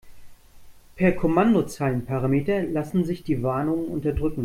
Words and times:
Per 0.95 1.11
Kommandozeilenparameter 1.15 2.63
lassen 2.63 3.05
sich 3.05 3.23
die 3.23 3.43
Warnungen 3.43 3.87
unterdrücken. 3.89 4.39